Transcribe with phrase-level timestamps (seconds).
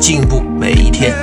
[0.00, 1.14] 进步每一天。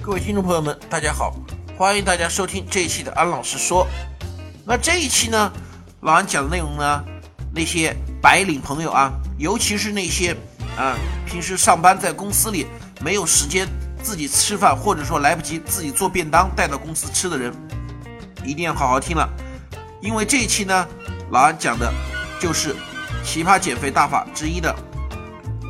[0.00, 1.36] 各位听众朋友们，大家好，
[1.76, 3.86] 欢迎大家收听这一期的安老师说。
[4.64, 5.52] 那这一期呢，
[6.00, 7.04] 老安讲的内容呢，
[7.54, 10.34] 那些白领朋友啊，尤其是那些
[10.78, 12.66] 啊平时上班在公司里
[13.02, 13.68] 没有时间
[14.02, 17.52] 自己吃饭，或者说来不及自己做便当带到公司吃的人，
[18.46, 19.28] 一定要好好听了，
[20.00, 20.88] 因为这一期呢。
[21.30, 21.92] 老安讲的，
[22.40, 22.74] 就是
[23.24, 24.72] 奇葩减肥大法之一的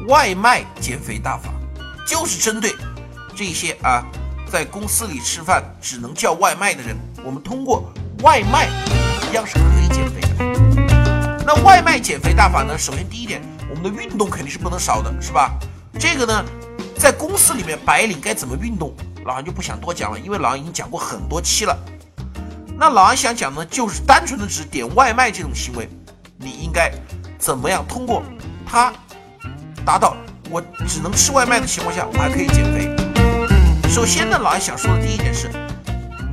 [0.07, 1.51] 外卖减肥大法，
[2.07, 2.73] 就是针对
[3.35, 4.05] 这些啊，
[4.49, 8.69] 在公司里吃饭只能叫外卖的人，我们通过外卖
[9.29, 11.45] 一样是可以减肥的。
[11.45, 12.79] 那外卖减肥大法呢？
[12.79, 15.51] 首先第一点，我们的运动肯定是不能少的，是吧？
[15.99, 16.45] 这个呢，
[16.97, 21.77] 在公司里面白领该怎么运动，老杨就不想多讲了，因为老杨已经讲过很多期了。
[22.79, 25.89] 那老杨想讲呢，就是单纯的只点外卖这种行为，
[26.39, 26.93] 你应该
[27.39, 28.23] 怎么样通过
[28.65, 28.93] 它
[29.87, 30.17] 达到
[30.51, 32.91] 我只能吃外卖的情况下，我还可以减肥？
[33.89, 35.49] 首先呢，老安想说的第一点是，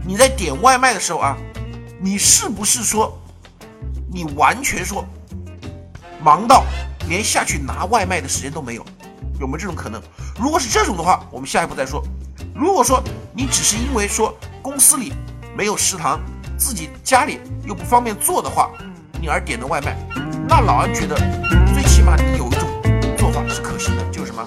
[0.04, 1.38] 你在点外卖的时候啊，
[2.02, 3.16] 你是不是说
[4.12, 5.06] 你完全说
[6.20, 6.66] 忙到
[7.08, 8.84] 连下去拿外卖的时间都没有？
[9.40, 10.02] 有没有这种可能？
[10.40, 12.04] 如果是这种的话，我们下一步再说。
[12.56, 13.04] 如果说
[13.36, 15.14] 你只是因为说公司里
[15.56, 16.20] 没有食堂，
[16.58, 18.72] 自己家里又不方便做的话，
[19.22, 19.96] 你而点的外卖，
[20.48, 21.16] 那老安觉得
[21.72, 22.50] 最起码你有
[23.54, 24.46] 是可行的，就是什么？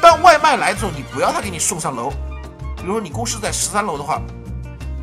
[0.00, 2.10] 当外卖来之后，你不要他给你送上楼。
[2.76, 4.20] 比如说你公司在十三楼的话，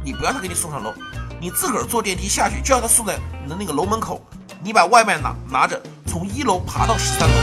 [0.04, 0.92] 你不要他给你送上楼，
[1.40, 4.20] 你自个儿坐电梯下去，就让他送在你的那个楼门口，
[4.64, 7.36] 你把外卖拿拿着从一楼爬到十三楼。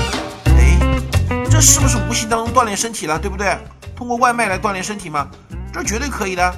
[0.46, 0.76] 哎，
[1.48, 3.18] 这是不是无形当中锻炼身体了？
[3.18, 3.56] 对不对？
[3.94, 5.28] 通过外卖来锻炼身体吗？
[5.72, 6.54] 这绝对可以的。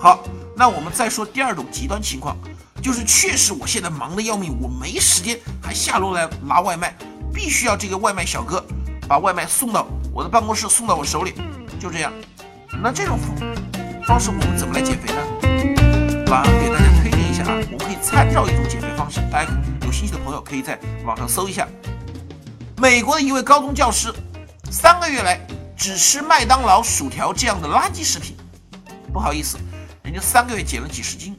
[0.00, 0.24] 好。
[0.54, 2.36] 那我们再说第二种极端情况，
[2.82, 6.94] 就是确实我现在忙得要命，我没时间还下楼来拿外卖，
[7.32, 8.64] 必须要这个外卖小哥
[9.08, 11.34] 把外卖送到我的办公室，送到我手里，
[11.80, 12.12] 就这样。
[12.82, 13.18] 那这种
[14.06, 15.20] 方式我们怎么来减肥呢？
[16.26, 19.50] 老安给大家推荐一下啊，我们可以参照一种减肥方式，大家
[19.84, 21.66] 有兴趣的朋友可以在网上搜一下。
[22.76, 24.12] 美国的一位高中教师，
[24.70, 25.38] 三个月来
[25.76, 28.36] 只吃麦当劳薯条这样的垃圾食品，
[29.12, 29.58] 不好意思。
[30.02, 31.36] 人家三个月减了几十斤，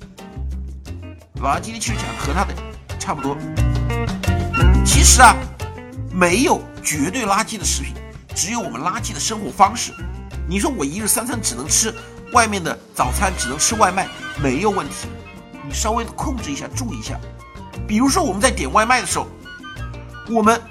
[1.42, 2.54] 老安今天其实讲的和他的
[3.00, 3.36] 差不多。
[4.86, 5.36] 其实啊，
[6.14, 7.96] 没有绝对垃圾的食品，
[8.36, 9.92] 只有我们垃圾的生活方式。
[10.48, 11.92] 你说我一日三餐只能吃
[12.34, 14.08] 外面的早餐，只能吃外卖，
[14.42, 15.08] 没有问题。
[15.68, 17.20] 你稍微控制一下，注意一下。
[17.88, 19.26] 比如说我们在点外卖的时候，
[20.30, 20.62] 我们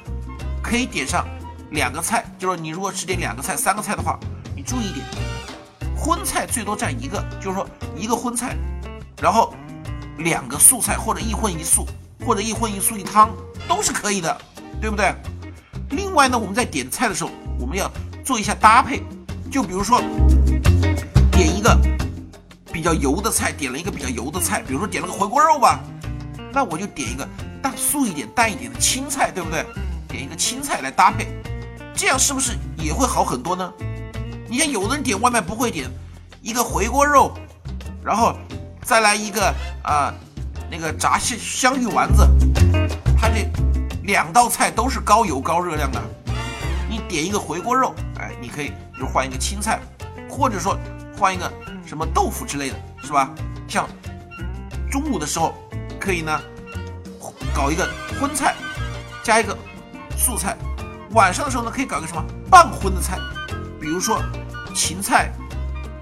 [0.62, 1.26] 可以点上
[1.70, 4.16] 两个菜，就是你如果只点两个菜、三个菜的话，
[4.54, 5.04] 你注意一点。
[5.96, 7.66] 荤菜最多占一个，就是说
[7.96, 8.56] 一个荤菜，
[9.20, 9.54] 然后
[10.18, 11.86] 两个素菜或者一荤一素，
[12.24, 13.30] 或者一荤一素一汤
[13.66, 14.36] 都是可以的，
[14.80, 15.14] 对不对？
[15.92, 17.90] 另外呢，我们在点菜的时候，我们要
[18.24, 19.02] 做一下搭配，
[19.50, 20.00] 就比如说
[21.30, 21.78] 点一个
[22.72, 25.80] 比较油的菜，点了一个比较油的菜，比如说点了个回锅肉吧，
[26.52, 27.28] 那我就点一个
[27.62, 29.64] 淡素一点、淡一点的青菜，对不对？
[30.08, 31.28] 点一个青菜来搭配，
[31.94, 33.72] 这样是不是也会好很多呢？
[34.48, 35.90] 你看，有的人点外卖不会点
[36.42, 37.32] 一个回锅肉，
[38.04, 38.34] 然后
[38.82, 40.12] 再来一个啊
[40.70, 42.26] 那个炸香香芋丸子，
[43.18, 43.46] 他这
[44.04, 46.00] 两道菜都是高油高热量的。
[46.88, 49.80] 你点一个回锅肉，哎，你可以就换一个青菜，
[50.28, 50.78] 或者说
[51.18, 51.50] 换一个
[51.86, 53.30] 什么豆腐之类的，是吧？
[53.68, 53.88] 像
[54.90, 55.54] 中午的时候
[55.98, 56.40] 可以呢
[57.54, 57.88] 搞一个
[58.20, 58.54] 荤菜，
[59.22, 59.56] 加一个
[60.16, 60.56] 素菜，
[61.12, 63.18] 晚上的时候呢可以搞个什么半荤的菜，
[63.80, 64.22] 比如说。
[64.74, 65.30] 芹菜，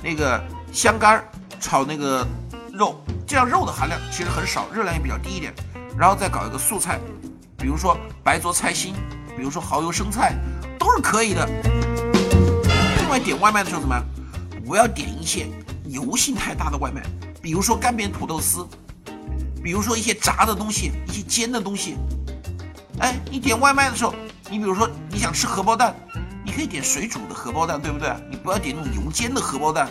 [0.01, 0.41] 那个
[0.73, 1.25] 香干
[1.59, 2.25] 炒那个
[2.73, 5.53] 肉，这样肉的含量其实很少，热量也比较低一点。
[5.99, 7.01] 然后再搞一个素菜，
[7.61, 8.95] 比如说白灼菜心，
[9.37, 10.35] 比如说蚝油生菜，
[10.79, 11.47] 都是可以的。
[12.99, 14.05] 另外点外卖的时候怎么样？
[14.67, 15.47] 不要点一些
[15.85, 17.03] 油性太大的外卖，
[17.43, 18.67] 比如说干煸土豆丝，
[19.63, 21.97] 比如说一些炸的东西，一些煎的东西。
[23.01, 24.15] 哎，你点外卖的时候，
[24.49, 25.95] 你比如说你想吃荷包蛋。
[26.43, 28.11] 你可以点水煮的荷包蛋，对不对？
[28.29, 29.89] 你不要点那种油煎的荷包蛋。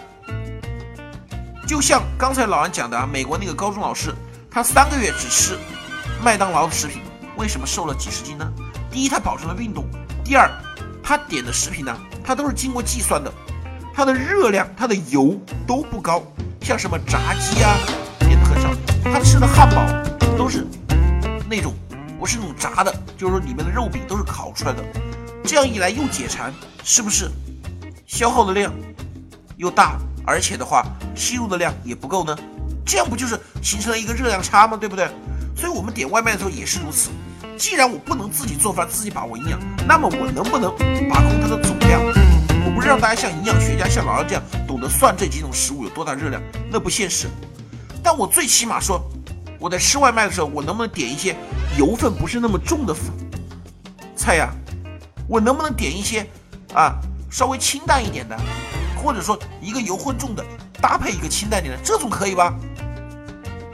[1.67, 4.13] 就像刚才老安讲的啊，美国那个高中老师，
[4.49, 5.57] 他三个月只吃
[6.21, 7.03] 麦当劳的食品，
[7.39, 8.45] 为什么瘦了几十斤呢？
[8.91, 9.85] 第一，他保证了运动；
[10.25, 10.51] 第二，
[11.01, 13.31] 他点的食品呢，它都是经过计算的，
[13.95, 16.21] 它的热量、它的油都不高，
[16.61, 17.77] 像什么炸鸡啊
[18.19, 18.69] 点的很少，
[19.05, 19.85] 他吃的汉堡
[20.37, 20.67] 都是
[21.49, 21.73] 那种
[22.19, 24.83] 不是那种炸的，就是说里面的肉饼都是烤出来的，
[25.45, 26.53] 这样一来又解馋，
[26.83, 27.31] 是不是
[28.05, 28.73] 消耗的量
[29.55, 30.85] 又大，而且的话
[31.15, 32.37] 吸入的量也不够呢？
[32.85, 34.75] 这样不就是形成了一个热量差吗？
[34.75, 35.09] 对不对？
[35.55, 37.09] 所以我们点外卖的时候也是如此。
[37.59, 40.71] 既然我不能自己做饭、自己把握营养，那么我能不能
[41.09, 42.01] 把控它的总量？
[42.65, 46.41] 我不是让大家像营养学家、像老二这样懂得算这几种食物有多大热量，
[46.71, 47.27] 那不现实。
[48.01, 49.03] 但我最起码说，
[49.59, 51.35] 我在吃外卖的时候，我能不能点一些
[51.77, 52.95] 油分不是那么重的
[54.15, 54.49] 菜呀？
[55.27, 56.25] 我能不能点一些
[56.73, 56.95] 啊
[57.29, 58.39] 稍微清淡一点的，
[59.03, 60.41] 或者说一个油混重的
[60.81, 62.55] 搭配一个清淡点的，这总可以吧？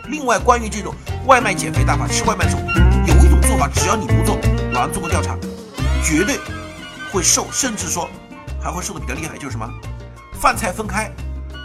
[0.09, 0.91] 另外，关于这种
[1.27, 2.63] 外卖减肥大法，吃外卖的时候
[3.47, 4.37] 做法，只要你不做，
[4.71, 5.37] 老安做过调查，
[6.03, 6.39] 绝对
[7.11, 8.09] 会瘦，甚至说
[8.61, 9.69] 还会瘦的比较厉害，就是什么？
[10.33, 11.11] 饭菜分开。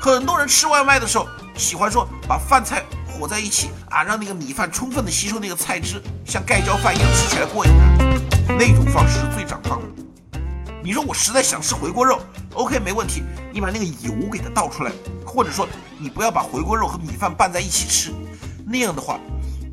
[0.01, 10.39] 很多人吃外卖的时候喜欢说把饭菜和在一起啊，让那个米饭充分的吸收那个菜汁，像盖浇饭一样吃起来过瘾的，那种方式是最长胖的。
[10.83, 12.19] 你说我实在想吃回锅肉
[12.55, 13.23] ，OK 没问题，
[13.53, 14.93] 你把那个油给它倒出来，
[15.27, 15.69] 或者说
[15.99, 18.11] 你不要把回锅肉和米饭拌在一起吃。
[18.65, 19.21] 那样的话，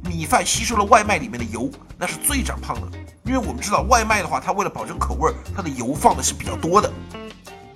[0.08, 2.88] 米饭吸收了外卖里面的油，那是最长胖的。
[3.26, 6.92] 因为我们知道外卖的话，它为了保证口味，它的油放的是比较多的。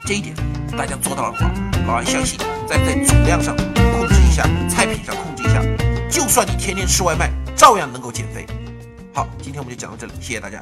[0.05, 0.35] 这一点
[0.77, 1.51] 大家做到了的话，
[1.85, 5.61] 老安相信，在在总量上控制一下，菜品上控制一下，
[6.09, 8.45] 就算你天天吃外卖，照样能够减肥。
[9.13, 10.61] 好，今天我们就讲到这里，谢谢大家。